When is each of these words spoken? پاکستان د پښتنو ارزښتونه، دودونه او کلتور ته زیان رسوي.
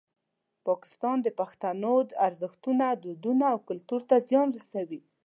پاکستان 0.67 1.17
د 1.23 1.27
پښتنو 1.39 1.93
ارزښتونه، 2.27 2.85
دودونه 3.03 3.45
او 3.53 3.59
کلتور 3.69 4.01
ته 4.09 4.15
زیان 4.27 4.47
رسوي. 4.57 5.01